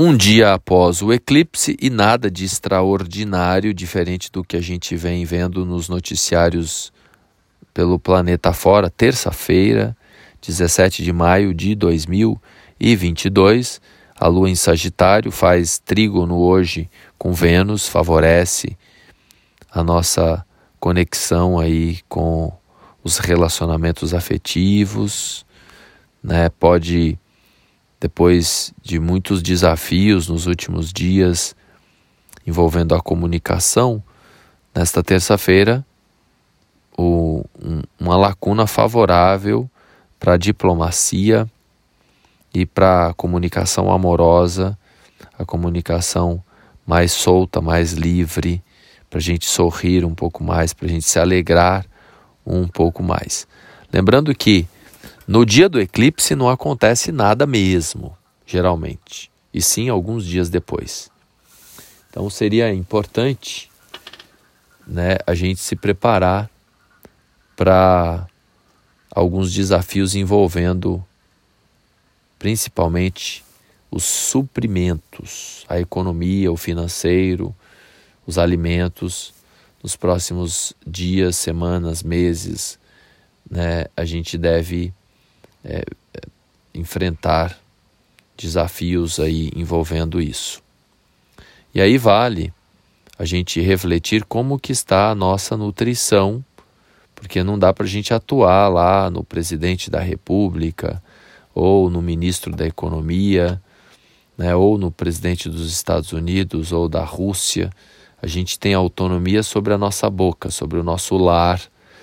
um 0.00 0.16
dia 0.16 0.54
após 0.54 1.02
o 1.02 1.12
eclipse 1.12 1.76
e 1.80 1.90
nada 1.90 2.30
de 2.30 2.44
extraordinário, 2.44 3.74
diferente 3.74 4.30
do 4.30 4.44
que 4.44 4.56
a 4.56 4.60
gente 4.60 4.94
vem 4.94 5.24
vendo 5.24 5.66
nos 5.66 5.88
noticiários 5.88 6.92
pelo 7.74 7.98
planeta 7.98 8.52
fora, 8.52 8.88
terça-feira, 8.88 9.96
17 10.40 11.02
de 11.02 11.12
maio 11.12 11.52
de 11.52 11.74
2022. 11.74 13.80
A 14.14 14.28
lua 14.28 14.48
em 14.48 14.54
Sagitário 14.54 15.32
faz 15.32 15.80
trígono 15.80 16.36
hoje 16.36 16.88
com 17.18 17.32
Vênus, 17.32 17.88
favorece 17.88 18.78
a 19.68 19.82
nossa 19.82 20.46
conexão 20.78 21.58
aí 21.58 21.98
com 22.08 22.52
os 23.02 23.18
relacionamentos 23.18 24.14
afetivos, 24.14 25.44
né? 26.22 26.48
Pode 26.48 27.18
depois 28.00 28.72
de 28.82 28.98
muitos 28.98 29.42
desafios 29.42 30.28
nos 30.28 30.46
últimos 30.46 30.92
dias 30.92 31.54
envolvendo 32.46 32.94
a 32.94 33.00
comunicação, 33.00 34.02
nesta 34.74 35.02
terça-feira, 35.02 35.84
um, 36.98 37.42
uma 38.00 38.16
lacuna 38.16 38.66
favorável 38.66 39.68
para 40.18 40.34
a 40.34 40.36
diplomacia 40.38 41.46
e 42.54 42.64
para 42.64 43.08
a 43.08 43.14
comunicação 43.14 43.92
amorosa, 43.92 44.78
a 45.38 45.44
comunicação 45.44 46.42
mais 46.86 47.12
solta, 47.12 47.60
mais 47.60 47.92
livre, 47.92 48.62
para 49.10 49.18
a 49.18 49.22
gente 49.22 49.46
sorrir 49.46 50.04
um 50.04 50.14
pouco 50.14 50.42
mais, 50.42 50.72
para 50.72 50.86
a 50.86 50.88
gente 50.88 51.04
se 51.04 51.18
alegrar 51.18 51.84
um 52.46 52.66
pouco 52.66 53.02
mais. 53.02 53.46
Lembrando 53.92 54.34
que 54.34 54.66
no 55.28 55.44
dia 55.44 55.68
do 55.68 55.78
eclipse 55.78 56.34
não 56.34 56.48
acontece 56.48 57.12
nada 57.12 57.46
mesmo, 57.46 58.16
geralmente, 58.46 59.30
e 59.52 59.60
sim 59.60 59.90
alguns 59.90 60.24
dias 60.24 60.48
depois. 60.48 61.10
Então 62.08 62.30
seria 62.30 62.72
importante 62.72 63.70
né, 64.86 65.18
a 65.26 65.34
gente 65.34 65.60
se 65.60 65.76
preparar 65.76 66.48
para 67.54 68.26
alguns 69.10 69.52
desafios 69.52 70.14
envolvendo 70.14 71.04
principalmente 72.38 73.44
os 73.90 74.04
suprimentos, 74.04 75.66
a 75.68 75.78
economia, 75.78 76.50
o 76.50 76.56
financeiro, 76.56 77.54
os 78.26 78.38
alimentos. 78.38 79.34
Nos 79.82 79.94
próximos 79.94 80.72
dias, 80.86 81.36
semanas, 81.36 82.02
meses, 82.02 82.78
né, 83.48 83.84
a 83.94 84.06
gente 84.06 84.38
deve 84.38 84.94
é, 85.64 85.84
enfrentar 86.74 87.58
desafios 88.36 89.18
aí 89.18 89.50
envolvendo 89.54 90.20
isso. 90.20 90.62
E 91.74 91.80
aí 91.80 91.98
vale 91.98 92.52
a 93.18 93.24
gente 93.24 93.60
refletir 93.60 94.24
como 94.24 94.58
que 94.58 94.72
está 94.72 95.10
a 95.10 95.14
nossa 95.14 95.56
nutrição, 95.56 96.44
porque 97.14 97.42
não 97.42 97.58
dá 97.58 97.72
para 97.72 97.84
a 97.84 97.88
gente 97.88 98.14
atuar 98.14 98.68
lá 98.68 99.10
no 99.10 99.24
presidente 99.24 99.90
da 99.90 100.00
República 100.00 101.02
ou 101.52 101.90
no 101.90 102.00
ministro 102.00 102.54
da 102.54 102.64
Economia, 102.64 103.60
né, 104.36 104.54
ou 104.54 104.78
no 104.78 104.92
presidente 104.92 105.48
dos 105.48 105.72
Estados 105.72 106.12
Unidos 106.12 106.70
ou 106.70 106.88
da 106.88 107.02
Rússia. 107.02 107.70
A 108.22 108.26
gente 108.28 108.56
tem 108.56 108.72
autonomia 108.72 109.42
sobre 109.42 109.74
a 109.74 109.78
nossa 109.78 110.08
boca, 110.08 110.48
sobre 110.50 110.78
o 110.78 110.84
nosso 110.84 111.16
lar, 111.16 111.60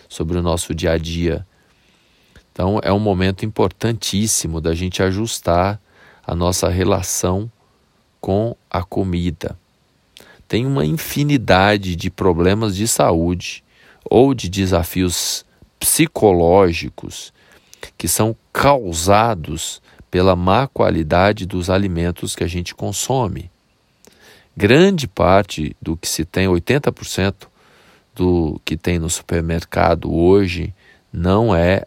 sobre 0.10 0.38
o 0.38 0.42
nosso 0.42 0.76
dia 0.76 0.92
a 0.92 0.98
dia. 0.98 1.48
Então 2.56 2.80
é 2.82 2.94
um 2.94 3.00
momento 3.00 3.44
importantíssimo 3.44 4.62
da 4.62 4.74
gente 4.74 5.04
ajustar 5.04 5.78
a 6.26 6.34
nossa 6.34 6.70
relação 6.70 7.52
com 8.22 8.56
a 8.72 8.82
comida. 8.82 9.60
Tem 10.48 10.66
uma 10.66 10.86
infinidade 10.86 11.98
de 11.98 12.10
problemas 12.10 12.74
de 12.78 12.88
saúde 12.88 13.62
ou 14.10 14.34
de 14.34 14.48
desafios 14.48 15.44
psicológicos 15.78 17.34
que 17.98 18.08
são 18.08 18.34
causados 18.54 19.82
pela 20.10 20.34
má 20.34 20.66
qualidade 20.66 21.46
dos 21.46 21.70
alimentos 21.70 22.38
que 22.38 22.44
a 22.46 22.48
gente 22.48 22.74
consome. 22.74 23.52
Grande 24.56 25.10
parte 25.10 25.76
do 25.82 25.98
que 25.98 26.08
se 26.08 26.24
tem, 26.24 26.48
80% 26.48 27.50
do 28.16 28.62
que 28.64 28.78
tem 28.78 28.98
no 28.98 29.10
supermercado 29.10 30.10
hoje, 30.10 30.74
não 31.12 31.54
é 31.54 31.86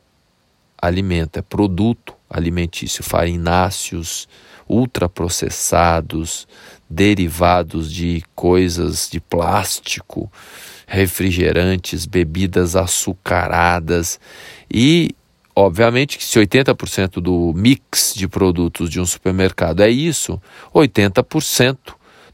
alimento, 0.80 1.38
é 1.38 1.42
produto 1.42 2.14
alimentício, 2.30 3.02
farináceos, 3.02 4.28
ultraprocessados, 4.68 6.46
derivados 6.88 7.92
de 7.92 8.22
coisas 8.34 9.08
de 9.10 9.20
plástico, 9.20 10.30
refrigerantes, 10.86 12.06
bebidas 12.06 12.76
açucaradas 12.76 14.20
e 14.72 15.10
obviamente 15.56 16.18
que 16.18 16.24
se 16.24 16.38
80% 16.38 17.20
do 17.20 17.52
mix 17.54 18.14
de 18.14 18.28
produtos 18.28 18.88
de 18.90 19.00
um 19.00 19.06
supermercado 19.06 19.80
é 19.80 19.90
isso, 19.90 20.40
80% 20.74 21.78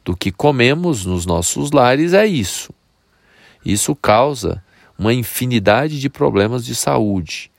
do 0.04 0.16
que 0.16 0.30
comemos 0.30 1.06
nos 1.06 1.24
nossos 1.24 1.70
lares 1.70 2.12
é 2.12 2.26
isso. 2.26 2.72
Isso 3.64 3.94
causa 3.96 4.62
uma 4.98 5.14
infinidade 5.14 5.98
de 5.98 6.10
problemas 6.10 6.64
de 6.64 6.74
saúde 6.74 7.50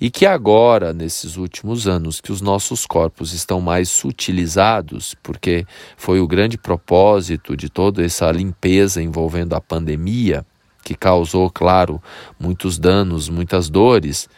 e 0.00 0.10
que 0.10 0.26
agora, 0.26 0.92
nesses 0.92 1.36
últimos 1.36 1.86
anos, 1.86 2.20
que 2.20 2.32
os 2.32 2.40
nossos 2.40 2.86
corpos 2.86 3.32
estão 3.32 3.60
mais 3.60 3.88
sutilizados, 3.88 5.14
porque 5.22 5.66
foi 5.96 6.20
o 6.20 6.26
grande 6.26 6.58
propósito 6.58 7.56
de 7.56 7.68
toda 7.68 8.04
essa 8.04 8.30
limpeza 8.30 9.02
envolvendo 9.02 9.54
a 9.54 9.60
pandemia, 9.60 10.44
que 10.84 10.94
causou, 10.94 11.50
claro, 11.50 12.00
muitos 12.38 12.78
danos, 12.78 13.28
muitas 13.28 13.68
dores, 13.68 14.28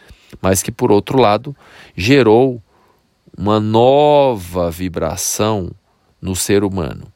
mas 0.41 0.63
que, 0.63 0.71
por 0.71 0.91
outro 0.91 1.19
lado, 1.19 1.55
gerou 1.95 2.61
uma 3.37 3.59
nova 3.59 4.71
vibração 4.71 5.69
no 6.21 6.35
ser 6.35 6.63
humano. 6.63 7.11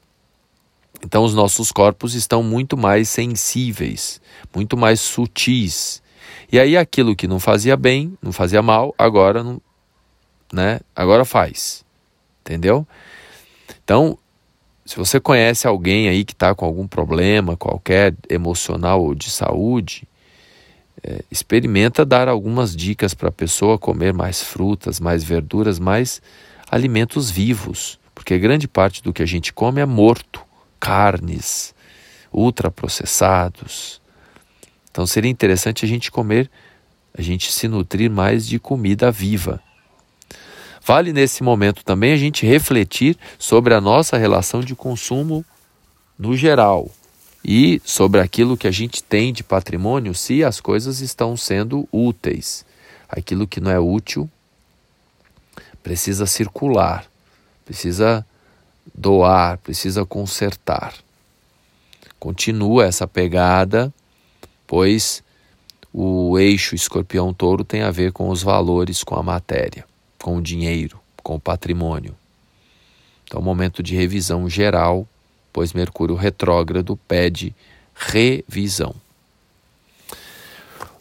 Então, 1.02 1.24
os 1.24 1.34
nossos 1.34 1.72
corpos 1.72 2.14
estão 2.14 2.42
muito 2.42 2.76
mais 2.76 3.08
sensíveis, 3.08 4.20
muito 4.54 4.76
mais 4.76 5.00
sutis 5.00 6.02
e 6.50 6.58
aí 6.58 6.76
aquilo 6.76 7.16
que 7.16 7.26
não 7.26 7.38
fazia 7.38 7.76
bem, 7.76 8.16
não 8.22 8.32
fazia 8.32 8.62
mal, 8.62 8.94
agora 8.98 9.42
não, 9.42 9.60
né? 10.52 10.80
Agora 10.94 11.24
faz. 11.24 11.84
Entendeu? 12.40 12.86
Então, 13.82 14.18
se 14.84 14.96
você 14.96 15.18
conhece 15.18 15.66
alguém 15.66 16.08
aí 16.08 16.24
que 16.24 16.32
está 16.32 16.54
com 16.54 16.64
algum 16.64 16.86
problema 16.86 17.56
qualquer 17.56 18.14
emocional 18.28 19.02
ou 19.02 19.14
de 19.14 19.30
saúde, 19.30 20.06
é, 21.02 21.22
experimenta 21.30 22.04
dar 22.04 22.28
algumas 22.28 22.74
dicas 22.74 23.14
para 23.14 23.28
a 23.28 23.32
pessoa 23.32 23.78
comer 23.78 24.12
mais 24.12 24.42
frutas, 24.42 25.00
mais 25.00 25.24
verduras, 25.24 25.78
mais 25.78 26.20
alimentos 26.70 27.30
vivos, 27.30 27.98
porque 28.14 28.38
grande 28.38 28.68
parte 28.68 29.02
do 29.02 29.12
que 29.12 29.22
a 29.22 29.26
gente 29.26 29.52
come 29.52 29.80
é 29.80 29.86
morto, 29.86 30.40
carnes, 30.78 31.74
ultraprocessados, 32.32 34.00
então 34.94 35.08
seria 35.08 35.28
interessante 35.28 35.84
a 35.84 35.88
gente 35.88 36.08
comer, 36.08 36.48
a 37.18 37.20
gente 37.20 37.50
se 37.50 37.66
nutrir 37.66 38.08
mais 38.08 38.46
de 38.46 38.60
comida 38.60 39.10
viva. 39.10 39.60
Vale 40.86 41.12
nesse 41.12 41.42
momento 41.42 41.84
também 41.84 42.12
a 42.12 42.16
gente 42.16 42.46
refletir 42.46 43.18
sobre 43.36 43.74
a 43.74 43.80
nossa 43.80 44.16
relação 44.16 44.60
de 44.60 44.76
consumo 44.76 45.44
no 46.16 46.36
geral 46.36 46.88
e 47.44 47.82
sobre 47.84 48.20
aquilo 48.20 48.56
que 48.56 48.68
a 48.68 48.70
gente 48.70 49.02
tem 49.02 49.32
de 49.32 49.42
patrimônio, 49.42 50.14
se 50.14 50.44
as 50.44 50.60
coisas 50.60 51.00
estão 51.00 51.36
sendo 51.36 51.88
úteis. 51.90 52.64
Aquilo 53.08 53.48
que 53.48 53.60
não 53.60 53.72
é 53.72 53.80
útil 53.80 54.30
precisa 55.82 56.24
circular, 56.24 57.04
precisa 57.64 58.24
doar, 58.94 59.58
precisa 59.58 60.06
consertar. 60.06 60.94
Continua 62.20 62.84
essa 62.86 63.08
pegada 63.08 63.92
pois 64.66 65.22
o 65.92 66.38
eixo 66.38 66.74
escorpião-touro 66.74 67.62
tem 67.62 67.82
a 67.82 67.90
ver 67.90 68.12
com 68.12 68.28
os 68.28 68.42
valores, 68.42 69.04
com 69.04 69.14
a 69.14 69.22
matéria, 69.22 69.84
com 70.20 70.36
o 70.36 70.42
dinheiro, 70.42 70.98
com 71.22 71.36
o 71.36 71.40
patrimônio. 71.40 72.14
Então, 73.24 73.40
momento 73.40 73.82
de 73.82 73.94
revisão 73.94 74.48
geral, 74.48 75.06
pois 75.52 75.72
Mercúrio 75.72 76.16
retrógrado 76.16 76.96
pede 77.08 77.54
revisão. 77.94 78.94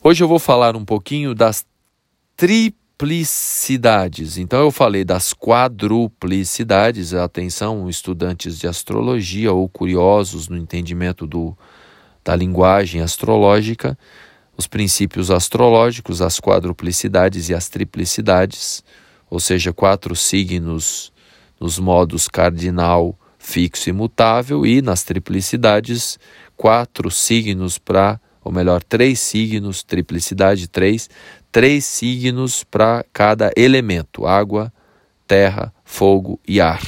Hoje 0.03 0.23
eu 0.23 0.27
vou 0.27 0.39
falar 0.39 0.75
um 0.75 0.85
pouquinho 0.85 1.33
das 1.33 1.65
triplicidades. 2.37 4.37
Então, 4.37 4.59
eu 4.59 4.69
falei 4.69 5.03
das 5.03 5.33
quadruplicidades. 5.33 7.13
Atenção, 7.13 7.89
estudantes 7.89 8.59
de 8.59 8.67
astrologia 8.67 9.51
ou 9.51 9.67
curiosos 9.67 10.47
no 10.47 10.57
entendimento 10.57 11.25
do 11.25 11.57
da 12.23 12.35
linguagem 12.35 13.01
astrológica, 13.01 13.97
os 14.55 14.67
princípios 14.67 15.31
astrológicos, 15.31 16.21
as 16.21 16.39
quadruplicidades 16.39 17.49
e 17.49 17.53
as 17.53 17.69
triplicidades, 17.69 18.83
ou 19.29 19.39
seja, 19.39 19.73
quatro 19.73 20.15
signos 20.15 21.11
nos 21.59 21.79
modos 21.79 22.27
cardinal, 22.27 23.17
fixo 23.39 23.89
e 23.89 23.93
mutável, 23.93 24.65
e 24.65 24.81
nas 24.81 25.03
triplicidades, 25.03 26.19
quatro 26.55 27.09
signos 27.09 27.77
para, 27.77 28.19
ou 28.43 28.51
melhor, 28.51 28.83
três 28.83 29.19
signos, 29.19 29.83
triplicidade 29.83 30.67
três, 30.67 31.09
três 31.51 31.85
signos 31.85 32.63
para 32.63 33.05
cada 33.11 33.51
elemento: 33.57 34.25
água, 34.25 34.71
terra, 35.27 35.73
fogo 35.83 36.39
e 36.47 36.61
ar. 36.61 36.81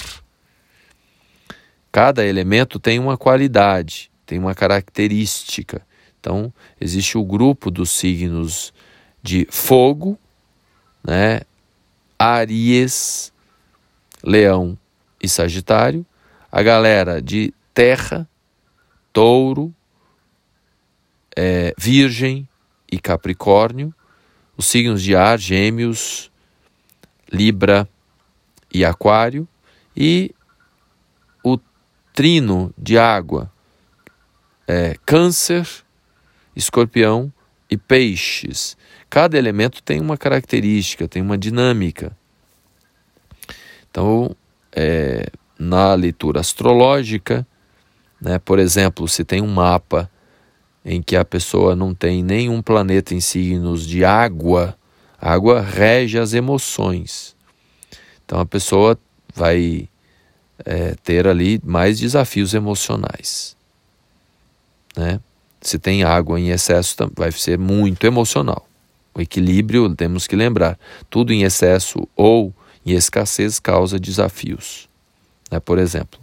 Cada 1.91 2.25
elemento 2.25 2.79
tem 2.79 2.99
uma 2.99 3.17
qualidade, 3.17 4.11
tem 4.25 4.39
uma 4.39 4.56
característica. 4.56 5.86
Então, 6.19 6.51
existe 6.81 7.18
o 7.18 7.24
grupo 7.24 7.69
dos 7.69 7.92
signos 7.92 8.74
de 9.22 9.48
fogo, 9.50 10.18
né? 11.04 11.42
Aries, 12.18 13.31
Leão 14.24 14.77
e 15.22 15.30
Sagitário, 15.30 16.06
a 16.51 16.63
galera 16.63 17.22
de 17.22 17.54
Terra, 17.74 18.27
Touro, 19.12 19.74
é, 21.36 21.74
Virgem 21.78 22.48
e 22.92 22.98
Capricórnio, 22.98 23.94
os 24.57 24.66
signos 24.66 25.04
de 25.04 25.16
ar, 25.16 25.38
Gêmeos, 25.38 26.31
Libra 27.31 27.88
e 28.74 28.86
Aquário, 28.86 29.48
e 29.95 30.33
o 31.44 31.60
trino 32.13 32.74
de 32.78 32.98
água, 32.98 33.51
é, 34.67 34.95
Câncer, 35.06 35.67
Escorpião 36.56 37.31
e 37.69 37.77
Peixes. 37.77 38.77
Cada 39.09 39.38
elemento 39.38 39.81
tem 39.81 40.01
uma 40.01 40.17
característica, 40.17 41.07
tem 41.07 41.21
uma 41.21 41.38
dinâmica. 41.38 42.15
Então, 43.89 44.35
é, 44.71 45.27
na 45.57 45.94
leitura 45.94 46.39
astrológica, 46.41 47.47
né, 48.19 48.39
por 48.39 48.59
exemplo, 48.59 49.07
se 49.07 49.23
tem 49.23 49.41
um 49.41 49.47
mapa 49.47 50.09
em 50.83 51.01
que 51.01 51.15
a 51.15 51.25
pessoa 51.25 51.75
não 51.75 51.94
tem 51.94 52.23
nenhum 52.23 52.61
planeta 52.61 53.13
em 53.13 53.19
signos 53.19 53.88
de 53.88 54.06
água, 54.06 54.77
a 55.19 55.33
água 55.33 55.61
rege 55.61 56.19
as 56.19 56.33
emoções. 56.33 57.35
Então 58.23 58.39
a 58.39 58.45
pessoa 58.45 58.97
vai 59.33 59.89
é, 60.63 60.95
ter 61.03 61.27
ali 61.27 61.59
mais 61.63 62.00
desafios 62.00 62.53
emocionais. 62.53 63.55
Né? 64.95 65.19
Se 65.62 65.80
tem 65.80 66.03
água 66.03 66.39
em 66.39 66.50
excesso, 66.50 66.95
vai 67.15 67.31
ser 67.31 67.57
muito 67.57 68.06
emocional. 68.06 68.68
O 69.13 69.21
equilíbrio, 69.21 69.94
temos 69.95 70.27
que 70.27 70.36
lembrar, 70.36 70.77
tudo 71.09 71.33
em 71.33 71.44
excesso 71.44 72.07
ou 72.15 72.53
em 72.86 72.92
escassez 72.92 73.59
causa 73.59 74.00
desafios, 74.00 74.88
né, 75.50 75.59
por 75.59 75.80
exemplo. 75.80 76.19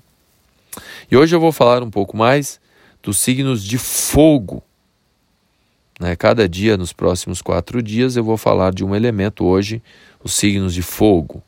E 1.11 1.17
hoje 1.17 1.35
eu 1.35 1.41
vou 1.41 1.53
falar 1.53 1.83
um 1.83 1.91
pouco 1.91 2.17
mais 2.17 2.61
dos 3.03 3.19
signos 3.19 3.65
de 3.65 3.79
fogo. 3.79 4.63
Né? 5.99 6.15
Cada 6.17 6.49
dia, 6.49 6.77
nos 6.77 6.93
próximos 6.93 7.43
quatro 7.43 7.83
dias, 7.83 8.17
eu 8.17 8.25
vou 8.25 8.37
falar 8.37 8.73
de 8.73 8.85
um 8.85 8.95
elemento. 8.95 9.45
Hoje, 9.45 9.83
os 10.23 10.35
signos 10.35 10.73
de 10.73 10.83
fogo. 10.83 11.43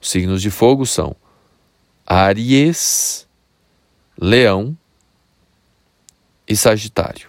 Os 0.00 0.08
signos 0.08 0.40
de 0.40 0.50
fogo 0.50 0.86
são 0.86 1.16
Aries, 2.06 3.26
Leão 4.18 4.76
e 6.50 6.56
Sagitário. 6.56 7.28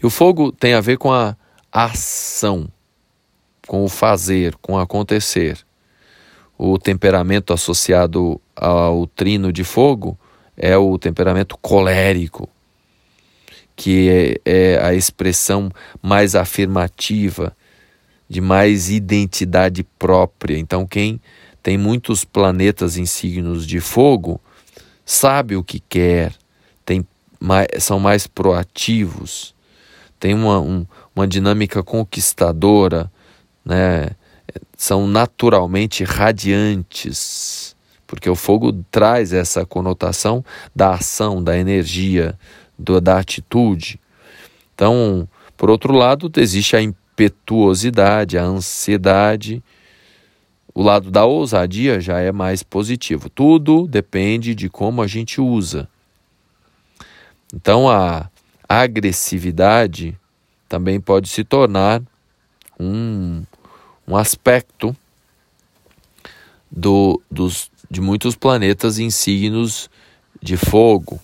E 0.00 0.06
o 0.06 0.10
fogo 0.10 0.52
tem 0.52 0.72
a 0.72 0.80
ver 0.80 0.96
com 0.98 1.12
a 1.12 1.36
ação, 1.72 2.68
com 3.66 3.84
o 3.84 3.88
fazer, 3.88 4.54
com 4.62 4.74
o 4.74 4.78
acontecer. 4.78 5.58
O 6.56 6.78
temperamento 6.78 7.52
associado 7.52 8.40
ao 8.54 9.06
trino 9.08 9.52
de 9.52 9.64
fogo 9.64 10.16
é 10.56 10.76
o 10.76 10.96
temperamento 10.96 11.58
colérico, 11.58 12.48
que 13.74 14.38
é, 14.44 14.74
é 14.74 14.84
a 14.84 14.94
expressão 14.94 15.72
mais 16.00 16.36
afirmativa, 16.36 17.56
de 18.28 18.40
mais 18.40 18.90
identidade 18.90 19.82
própria. 19.98 20.56
Então, 20.56 20.86
quem 20.86 21.20
tem 21.62 21.76
muitos 21.76 22.24
planetas 22.24 22.96
em 22.96 23.06
signos 23.06 23.66
de 23.66 23.80
fogo 23.80 24.40
sabe 25.04 25.56
o 25.56 25.64
que 25.64 25.80
quer, 25.80 26.32
mais, 27.40 27.68
são 27.78 27.98
mais 27.98 28.26
proativos, 28.26 29.54
tem 30.18 30.34
uma, 30.34 30.60
um, 30.60 30.86
uma 31.16 31.26
dinâmica 31.26 31.82
conquistadora, 31.82 33.10
né? 33.64 34.10
são 34.76 35.06
naturalmente 35.06 36.04
radiantes 36.04 37.74
porque 38.10 38.28
o 38.28 38.34
fogo 38.34 38.72
traz 38.90 39.32
essa 39.32 39.64
conotação 39.64 40.44
da 40.74 40.94
ação, 40.94 41.40
da 41.40 41.56
energia, 41.56 42.36
do, 42.76 43.00
da 43.00 43.20
atitude. 43.20 44.00
Então, 44.74 45.28
por 45.56 45.70
outro 45.70 45.94
lado, 45.94 46.28
existe 46.36 46.74
a 46.74 46.82
impetuosidade, 46.82 48.36
a 48.36 48.42
ansiedade. 48.42 49.62
O 50.74 50.82
lado 50.82 51.08
da 51.08 51.24
ousadia 51.24 52.00
já 52.00 52.18
é 52.18 52.32
mais 52.32 52.64
positivo. 52.64 53.30
Tudo 53.30 53.86
depende 53.86 54.56
de 54.56 54.68
como 54.68 55.02
a 55.02 55.06
gente 55.06 55.40
usa. 55.40 55.88
Então, 57.52 57.88
a 57.88 58.28
agressividade 58.68 60.16
também 60.68 61.00
pode 61.00 61.28
se 61.28 61.42
tornar 61.42 62.00
um, 62.78 63.42
um 64.06 64.16
aspecto 64.16 64.96
do, 66.70 67.20
dos, 67.30 67.70
de 67.90 68.00
muitos 68.00 68.36
planetas 68.36 68.98
em 68.98 69.10
signos 69.10 69.90
de 70.40 70.56
fogo. 70.56 71.20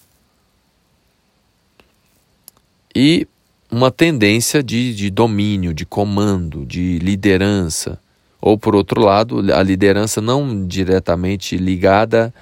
E 2.94 3.28
uma 3.70 3.90
tendência 3.90 4.62
de, 4.62 4.94
de 4.94 5.10
domínio, 5.10 5.72
de 5.72 5.86
comando, 5.86 6.64
de 6.66 6.98
liderança. 6.98 8.00
Ou, 8.40 8.58
por 8.58 8.74
outro 8.74 9.00
lado, 9.00 9.38
a 9.52 9.62
liderança 9.62 10.20
não 10.20 10.66
diretamente 10.66 11.56
ligada 11.56 12.32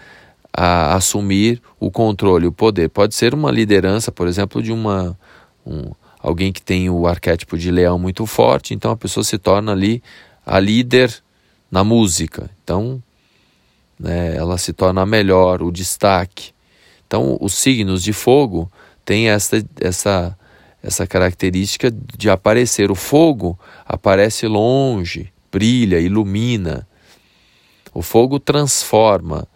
a 0.56 0.94
assumir 0.94 1.60
o 1.80 1.90
controle, 1.90 2.46
o 2.46 2.52
poder. 2.52 2.88
Pode 2.88 3.14
ser 3.14 3.34
uma 3.34 3.50
liderança, 3.50 4.12
por 4.12 4.28
exemplo, 4.28 4.62
de 4.62 4.70
uma 4.70 5.18
um, 5.66 5.90
alguém 6.20 6.52
que 6.52 6.62
tem 6.62 6.88
o 6.88 7.06
arquétipo 7.06 7.58
de 7.58 7.70
leão 7.70 7.98
muito 7.98 8.24
forte, 8.24 8.72
então 8.72 8.92
a 8.92 8.96
pessoa 8.96 9.24
se 9.24 9.36
torna 9.36 9.72
ali 9.72 10.02
a 10.46 10.60
líder 10.60 11.12
na 11.70 11.82
música. 11.82 12.48
Então, 12.62 13.02
né, 13.98 14.36
ela 14.36 14.56
se 14.56 14.72
torna 14.72 15.04
melhor, 15.04 15.60
o 15.60 15.72
destaque. 15.72 16.52
Então, 17.06 17.36
os 17.40 17.54
signos 17.54 18.02
de 18.02 18.12
fogo 18.12 18.70
têm 19.04 19.28
essa, 19.28 19.64
essa, 19.80 20.38
essa 20.82 21.06
característica 21.06 21.90
de 21.90 22.30
aparecer. 22.30 22.90
O 22.90 22.94
fogo 22.94 23.58
aparece 23.84 24.46
longe, 24.46 25.32
brilha, 25.50 25.98
ilumina. 26.00 26.86
O 27.92 28.02
fogo 28.02 28.38
transforma. 28.38 29.46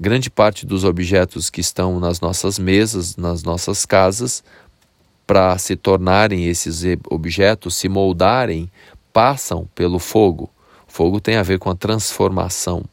Grande 0.00 0.30
parte 0.30 0.64
dos 0.64 0.84
objetos 0.84 1.50
que 1.50 1.60
estão 1.60 1.98
nas 1.98 2.20
nossas 2.20 2.58
mesas, 2.58 3.16
nas 3.16 3.42
nossas 3.42 3.84
casas, 3.84 4.44
para 5.26 5.58
se 5.58 5.74
tornarem 5.74 6.46
esses 6.46 6.82
objetos, 7.10 7.74
se 7.74 7.88
moldarem, 7.88 8.70
passam 9.12 9.68
pelo 9.74 9.98
fogo. 9.98 10.48
Fogo 10.86 11.20
tem 11.20 11.36
a 11.36 11.42
ver 11.42 11.58
com 11.58 11.68
a 11.68 11.74
transformação. 11.74 12.84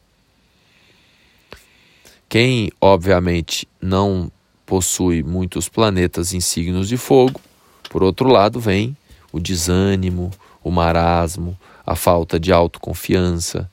Quem, 2.28 2.72
obviamente, 2.80 3.68
não 3.80 4.30
possui 4.66 5.22
muitos 5.22 5.68
planetas 5.68 6.34
em 6.34 6.40
signos 6.40 6.88
de 6.88 6.96
fogo, 6.96 7.40
por 7.88 8.02
outro 8.02 8.28
lado, 8.28 8.58
vem 8.58 8.96
o 9.32 9.38
desânimo, 9.38 10.32
o 10.62 10.70
marasmo, 10.72 11.56
a 11.86 11.94
falta 11.94 12.38
de 12.38 12.52
autoconfiança, 12.52 13.70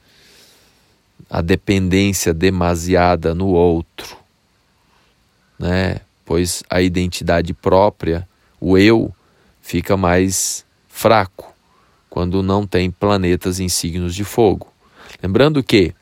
a 1.34 1.42
dependência 1.42 2.32
demasiada 2.32 3.34
no 3.34 3.48
outro, 3.48 4.16
né? 5.58 6.02
Pois 6.24 6.64
a 6.70 6.80
identidade 6.80 7.56
própria, 7.56 8.30
o 8.62 8.78
eu, 8.78 9.12
fica 9.60 9.98
mais 9.98 10.64
fraco 10.88 11.52
quando 12.08 12.44
não 12.44 12.68
tem 12.68 12.92
planetas 12.92 13.60
em 13.60 13.68
signos 13.68 14.14
de 14.14 14.24
fogo. 14.24 14.72
Lembrando 15.24 15.64
que 15.64 15.96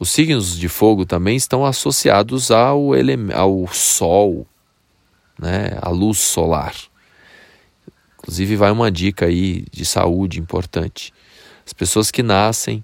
os 0.00 0.10
signos 0.10 0.58
de 0.58 0.68
fogo 0.68 1.06
também 1.06 1.36
estão 1.36 1.64
associados 1.64 2.50
ao, 2.50 2.90
ao 3.32 3.68
Sol, 3.72 4.44
né, 5.38 5.78
à 5.80 5.90
luz 5.90 6.18
solar. 6.18 6.74
Inclusive, 8.18 8.56
vai 8.56 8.72
uma 8.72 8.90
dica 8.90 9.26
aí 9.26 9.64
de 9.70 9.84
saúde 9.84 10.40
importante. 10.40 11.14
As 11.64 11.72
pessoas 11.72 12.10
que 12.10 12.22
nascem 12.22 12.82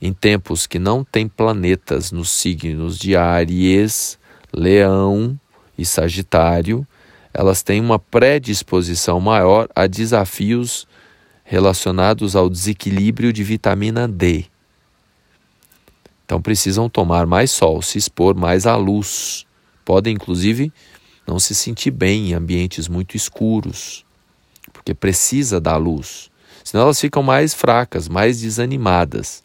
em 0.00 0.12
tempos 0.12 0.66
que 0.66 0.78
não 0.78 1.04
têm 1.04 1.28
planetas 1.28 2.10
nos 2.10 2.30
signos 2.30 2.98
de 2.98 3.14
Aries, 3.14 4.18
Leão 4.52 5.38
e 5.76 5.84
Sagitário, 5.84 6.86
elas 7.32 7.62
têm 7.62 7.80
uma 7.80 7.98
predisposição 7.98 9.20
maior 9.20 9.68
a 9.74 9.86
desafios 9.86 10.86
relacionados 11.44 12.34
ao 12.34 12.48
desequilíbrio 12.48 13.32
de 13.32 13.44
vitamina 13.44 14.08
D. 14.08 14.46
Então 16.24 16.40
precisam 16.40 16.88
tomar 16.88 17.26
mais 17.26 17.50
sol, 17.50 17.82
se 17.82 17.98
expor 17.98 18.34
mais 18.34 18.66
à 18.66 18.76
luz. 18.76 19.44
Podem, 19.84 20.14
inclusive, 20.14 20.72
não 21.26 21.38
se 21.38 21.54
sentir 21.54 21.90
bem 21.90 22.30
em 22.30 22.34
ambientes 22.34 22.88
muito 22.88 23.16
escuros, 23.16 24.04
porque 24.72 24.94
precisa 24.94 25.60
da 25.60 25.76
luz. 25.76 26.30
Senão 26.62 26.84
elas 26.84 27.00
ficam 27.00 27.22
mais 27.22 27.52
fracas, 27.52 28.08
mais 28.08 28.40
desanimadas. 28.40 29.42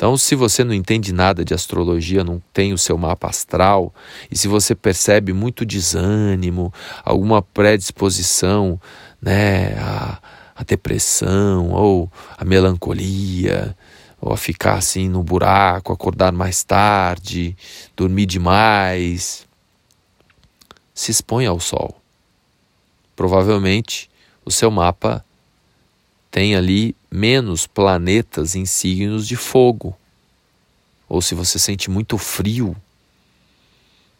Então, 0.00 0.16
se 0.16 0.34
você 0.34 0.64
não 0.64 0.72
entende 0.72 1.12
nada 1.12 1.44
de 1.44 1.52
astrologia, 1.52 2.24
não 2.24 2.42
tem 2.54 2.72
o 2.72 2.78
seu 2.78 2.96
mapa 2.96 3.28
astral, 3.28 3.94
e 4.30 4.38
se 4.38 4.48
você 4.48 4.74
percebe 4.74 5.30
muito 5.34 5.62
desânimo, 5.62 6.72
alguma 7.04 7.42
predisposição 7.42 8.80
né, 9.20 9.74
à, 9.78 10.18
à 10.56 10.64
depressão 10.64 11.68
ou 11.72 12.10
à 12.38 12.46
melancolia, 12.46 13.76
ou 14.18 14.32
a 14.32 14.38
ficar 14.38 14.78
assim 14.78 15.06
no 15.06 15.22
buraco, 15.22 15.92
acordar 15.92 16.32
mais 16.32 16.64
tarde, 16.64 17.54
dormir 17.94 18.24
demais, 18.24 19.46
se 20.94 21.10
expõe 21.10 21.44
ao 21.44 21.60
sol. 21.60 21.94
Provavelmente 23.14 24.08
o 24.46 24.50
seu 24.50 24.70
mapa 24.70 25.22
tem 26.30 26.54
ali 26.54 26.94
menos 27.10 27.66
planetas 27.66 28.54
em 28.54 28.64
signos 28.64 29.26
de 29.26 29.36
fogo. 29.36 29.96
Ou 31.08 31.20
se 31.20 31.34
você 31.34 31.58
sente 31.58 31.90
muito 31.90 32.16
frio, 32.16 32.76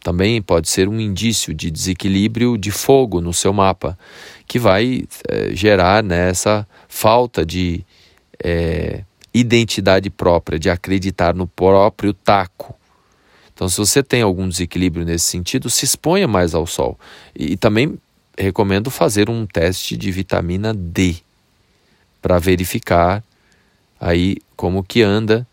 também 0.03 0.41
pode 0.41 0.67
ser 0.67 0.89
um 0.89 0.99
indício 0.99 1.53
de 1.53 1.71
desequilíbrio 1.71 2.57
de 2.57 2.69
fogo 2.69 3.21
no 3.21 3.31
seu 3.31 3.53
mapa, 3.53 3.97
que 4.45 4.59
vai 4.59 5.05
é, 5.27 5.55
gerar 5.55 6.03
né, 6.03 6.33
falta 6.89 7.45
de 7.45 7.85
é, 8.43 9.05
identidade 9.33 10.09
própria, 10.09 10.59
de 10.59 10.69
acreditar 10.69 11.33
no 11.33 11.47
próprio 11.47 12.13
taco. 12.13 12.75
Então, 13.53 13.69
se 13.69 13.77
você 13.77 14.03
tem 14.03 14.21
algum 14.21 14.49
desequilíbrio 14.49 15.05
nesse 15.05 15.25
sentido, 15.25 15.69
se 15.69 15.85
exponha 15.85 16.27
mais 16.27 16.53
ao 16.53 16.65
sol. 16.65 16.99
E, 17.33 17.53
e 17.53 17.57
também 17.57 17.97
recomendo 18.37 18.89
fazer 18.89 19.29
um 19.29 19.45
teste 19.45 19.95
de 19.95 20.11
vitamina 20.11 20.73
D 20.73 21.21
para 22.21 22.37
verificar 22.39 23.23
aí 23.99 24.37
como 24.55 24.83
que 24.83 25.01
anda 25.01 25.47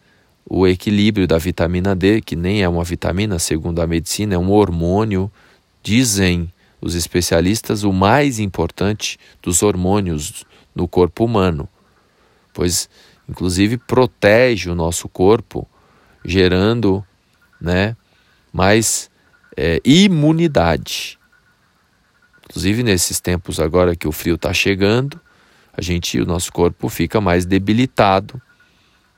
o 0.49 0.67
equilíbrio 0.67 1.27
da 1.27 1.37
vitamina 1.37 1.95
D, 1.95 2.21
que 2.21 2.35
nem 2.35 2.63
é 2.63 2.69
uma 2.69 2.83
vitamina, 2.83 3.39
segundo 3.39 3.81
a 3.83 3.87
medicina, 3.87 4.35
é 4.35 4.39
um 4.39 4.51
hormônio, 4.51 5.31
dizem 5.83 6.53
os 6.81 6.95
especialistas, 6.95 7.83
o 7.83 7.93
mais 7.93 8.39
importante 8.39 9.19
dos 9.43 9.63
hormônios 9.63 10.45
no 10.75 10.89
corpo 10.89 11.25
humano, 11.25 11.69
pois 12.55 12.89
inclusive 13.29 13.77
protege 13.77 14.71
o 14.71 14.75
nosso 14.75 15.09
corpo, 15.09 15.69
gerando 16.25 17.05
né, 17.61 17.95
mais 18.53 19.11
é, 19.57 19.81
imunidade. 19.85 21.19
Inclusive 22.45 22.83
nesses 22.83 23.21
tempos 23.21 23.61
agora 23.61 23.95
que 23.95 24.09
o 24.09 24.13
frio 24.13 24.37
está 24.37 24.55
chegando, 24.55 25.21
a 25.78 25.80
gente, 25.80 26.20
o 26.20 26.26
nosso 26.26 26.52
corpo 26.52 26.88
fica 26.88 27.20
mais 27.20 27.47
debilitado, 27.47 28.42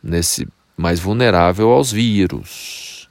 nesse, 0.02 0.46
mais 0.76 1.00
vulnerável 1.00 1.70
aos 1.70 1.90
vírus. 1.90 3.08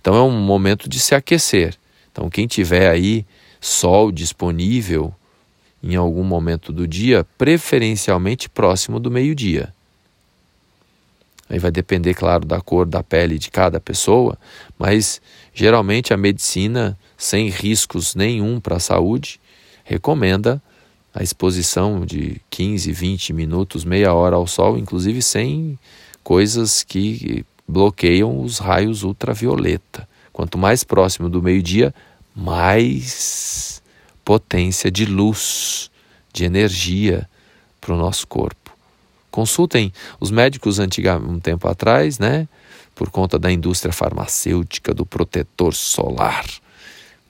Então 0.00 0.14
é 0.16 0.22
um 0.22 0.40
momento 0.40 0.88
de 0.88 0.98
se 0.98 1.14
aquecer. 1.14 1.76
Então 2.10 2.30
quem 2.30 2.46
tiver 2.46 2.88
aí 2.88 3.26
sol 3.60 4.10
disponível 4.10 5.14
em 5.82 5.94
algum 5.94 6.24
momento 6.24 6.72
do 6.72 6.88
dia, 6.88 7.22
preferencialmente 7.36 8.48
próximo 8.48 8.98
do 8.98 9.10
meio-dia. 9.10 9.74
Aí 11.50 11.58
vai 11.58 11.70
depender, 11.70 12.14
claro, 12.14 12.46
da 12.46 12.62
cor 12.62 12.86
da 12.86 13.02
pele 13.02 13.38
de 13.38 13.50
cada 13.50 13.78
pessoa, 13.78 14.38
mas 14.78 15.20
geralmente 15.52 16.14
a 16.14 16.16
medicina, 16.16 16.98
sem 17.14 17.50
riscos 17.50 18.14
nenhum 18.14 18.58
para 18.58 18.76
a 18.76 18.80
saúde, 18.80 19.38
recomenda 19.84 20.62
a 21.14 21.22
exposição 21.22 22.06
de 22.06 22.40
15, 22.50 22.90
20 22.90 23.32
minutos, 23.32 23.84
meia 23.84 24.14
hora 24.14 24.36
ao 24.36 24.46
sol, 24.46 24.78
inclusive 24.78 25.20
sem 25.20 25.78
coisas 26.22 26.82
que 26.82 27.44
bloqueiam 27.68 28.40
os 28.40 28.58
raios 28.58 29.02
ultravioleta. 29.02 30.08
Quanto 30.32 30.56
mais 30.56 30.82
próximo 30.82 31.28
do 31.28 31.42
meio-dia, 31.42 31.94
mais 32.34 33.82
potência 34.24 34.90
de 34.90 35.04
luz, 35.04 35.90
de 36.32 36.44
energia 36.44 37.28
para 37.80 37.94
o 37.94 37.98
nosso 37.98 38.26
corpo. 38.26 38.72
Consultem 39.30 39.92
os 40.20 40.30
médicos 40.30 40.78
antigamente, 40.78 41.30
um 41.30 41.40
tempo 41.40 41.68
atrás, 41.68 42.18
né? 42.18 42.48
Por 42.94 43.10
conta 43.10 43.38
da 43.38 43.50
indústria 43.50 43.92
farmacêutica, 43.92 44.94
do 44.94 45.04
protetor 45.04 45.74
solar, 45.74 46.44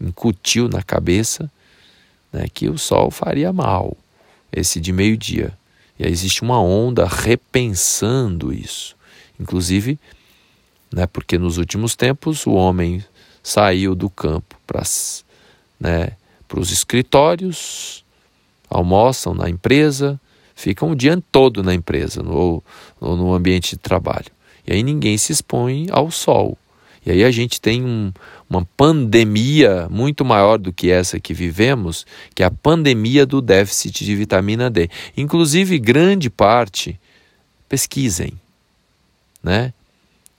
incutiu 0.01 0.69
na 0.69 0.83
cabeça 0.83 1.51
né, 2.33 2.47
que 2.53 2.69
o 2.69 2.79
Sol 2.79 3.11
faria 3.11 3.53
mal, 3.53 3.97
esse 4.53 4.81
de 4.81 4.93
meio-dia. 4.93 5.53
E 5.99 6.05
aí 6.05 6.11
existe 6.11 6.43
uma 6.43 6.61
onda 6.61 7.07
repensando 7.07 8.53
isso. 8.53 8.97
Inclusive, 9.39 9.99
né, 10.93 11.07
porque 11.07 11.39
nos 11.39 11.59
últimos 11.59 11.95
tempos 11.95 12.47
o 12.47 12.53
homem 12.53 13.05
saiu 13.43 13.95
do 13.95 14.09
campo 14.09 14.57
para 14.67 14.83
né, 15.79 16.13
os 16.55 16.71
escritórios, 16.71 18.05
almoçam 18.69 19.35
na 19.35 19.49
empresa, 19.49 20.21
ficam 20.55 20.91
o 20.91 20.97
dia 20.97 21.21
todo 21.31 21.63
na 21.63 21.75
empresa 21.75 22.23
no, 22.23 22.63
ou 23.01 23.17
no 23.17 23.35
ambiente 23.35 23.71
de 23.71 23.79
trabalho. 23.79 24.31
E 24.67 24.73
aí 24.73 24.83
ninguém 24.83 25.19
se 25.19 25.33
expõe 25.33 25.89
ao 25.91 26.11
sol. 26.11 26.57
E 27.05 27.11
aí 27.11 27.25
a 27.25 27.31
gente 27.31 27.61
tem 27.61 27.85
um, 27.85 28.13
uma 28.49 28.65
pandemia 28.77 29.89
muito 29.91 30.25
maior 30.25 30.57
do 30.57 30.73
que 30.73 30.91
essa 30.91 31.19
que 31.19 31.35
vivemos, 31.35 32.07
que 32.35 32.43
é 32.43 32.47
a 32.47 32.51
pandemia 32.51 33.27
do 33.27 33.41
déficit 33.41 34.05
de 34.05 34.15
vitamina 34.15 34.71
D. 34.71 34.89
Inclusive, 35.17 35.79
grande 35.79 36.31
parte, 36.31 36.99
pesquisem, 37.69 38.35
né? 39.43 39.73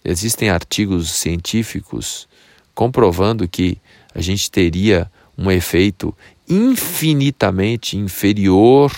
Existem 0.05 0.49
artigos 0.49 1.11
científicos 1.11 2.27
comprovando 2.73 3.47
que 3.47 3.77
a 4.13 4.21
gente 4.21 4.49
teria 4.49 5.09
um 5.37 5.49
efeito 5.49 6.15
infinitamente 6.47 7.97
inferior 7.97 8.91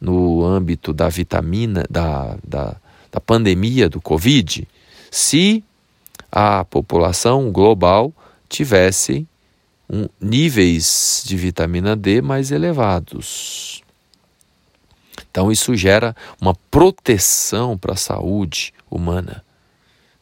no 0.00 0.44
âmbito 0.44 0.92
da 0.92 1.08
vitamina, 1.08 1.84
da, 1.88 2.36
da, 2.46 2.76
da 3.10 3.20
pandemia 3.20 3.88
do 3.88 4.00
Covid, 4.00 4.66
se 5.10 5.62
a 6.30 6.64
população 6.64 7.50
global 7.50 8.12
tivesse 8.48 9.26
um, 9.88 10.08
níveis 10.20 11.22
de 11.24 11.36
vitamina 11.36 11.96
D 11.96 12.22
mais 12.22 12.50
elevados. 12.50 13.82
Então, 15.30 15.50
isso 15.50 15.74
gera 15.76 16.14
uma 16.40 16.54
proteção 16.70 17.76
para 17.78 17.94
a 17.94 17.96
saúde 17.96 18.72
humana. 18.90 19.44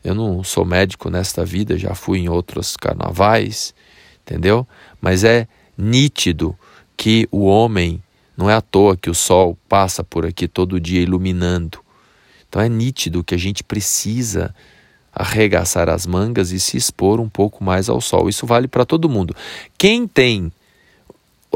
Eu 0.04 0.14
não 0.14 0.42
sou 0.44 0.64
médico 0.64 1.10
nesta 1.10 1.44
vida, 1.44 1.78
já 1.78 1.94
fui 1.94 2.18
em 2.18 2.28
outros 2.28 2.76
carnavais, 2.76 3.74
entendeu? 4.22 4.66
Mas 5.00 5.24
é 5.24 5.48
nítido 5.76 6.56
que 6.96 7.28
o 7.30 7.44
homem, 7.44 8.02
não 8.36 8.48
é 8.48 8.54
à 8.54 8.60
toa 8.60 8.96
que 8.96 9.10
o 9.10 9.14
sol 9.14 9.56
passa 9.68 10.02
por 10.04 10.26
aqui 10.26 10.46
todo 10.46 10.80
dia 10.80 11.00
iluminando. 11.00 11.80
Então 12.48 12.60
é 12.62 12.68
nítido 12.68 13.24
que 13.24 13.34
a 13.34 13.38
gente 13.38 13.62
precisa 13.62 14.54
arregaçar 15.18 15.88
as 15.88 16.06
mangas 16.06 16.52
e 16.52 16.60
se 16.60 16.76
expor 16.76 17.18
um 17.18 17.28
pouco 17.28 17.64
mais 17.64 17.88
ao 17.88 18.00
sol. 18.00 18.28
Isso 18.28 18.46
vale 18.46 18.68
para 18.68 18.87
todo 18.87 19.08
mundo. 19.08 19.34
Quem 19.76 20.06
tem 20.06 20.52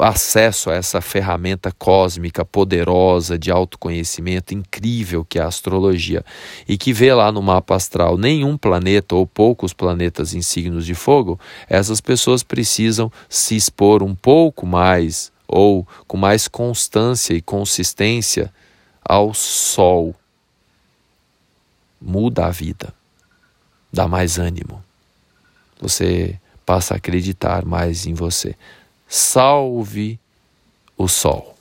acesso 0.00 0.71
a 0.71 0.75
essa 0.75 1.00
ferramenta 1.00 1.71
cósmica 1.71 2.45
poderosa 2.45 3.38
de 3.38 3.52
autoconhecimento 3.52 4.54
incrível 4.54 5.25
que 5.25 5.38
é 5.38 5.42
a 5.42 5.47
astrologia 5.47 6.25
e 6.66 6.78
que 6.78 6.95
vê 6.95 7.12
lá 7.12 7.31
no 7.31 7.42
mapa 7.42 7.76
astral 7.76 8.16
nenhum 8.16 8.57
planeta 8.57 9.14
ou 9.14 9.26
poucos 9.26 9.73
planetas 9.73 10.35
em 10.35 10.40
signos 10.40 10.87
de 10.87 10.95
fogo, 10.95 11.38
essas 11.69 12.00
pessoas 12.00 12.42
precisam 12.42 13.12
se 13.28 13.54
expor 13.54 14.02
um 14.02 14.14
pouco 14.14 14.66
mais 14.66 15.31
ou 15.47 15.87
com 16.09 16.16
mais 16.16 16.49
constância 16.49 17.35
e 17.35 17.42
consistência 17.42 18.52
ao 19.04 19.35
sol. 19.35 20.16
Muda 22.00 22.47
a 22.47 22.50
vida 22.50 23.01
dá 23.92 24.08
mais 24.08 24.38
ânimo. 24.38 24.82
Você 25.80 26.38
passa 26.64 26.94
a 26.94 26.96
acreditar 26.96 27.64
mais 27.64 28.06
em 28.06 28.14
você. 28.14 28.56
Salve 29.06 30.18
o 30.96 31.08
sol. 31.08 31.51